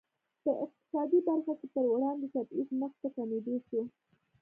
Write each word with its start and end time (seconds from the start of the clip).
په 0.43 0.51
اقتصادي 0.65 1.19
برخه 1.27 1.53
کې 1.59 1.67
پر 1.73 1.85
وړاندې 1.93 2.27
تبعیض 2.35 2.69
مخ 2.81 2.93
په 3.01 3.07
کمېدو 3.15 3.55
شو. 3.67 3.81